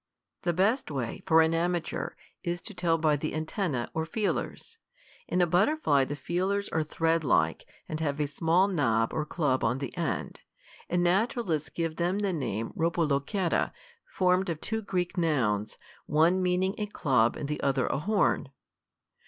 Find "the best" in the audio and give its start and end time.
0.41-0.89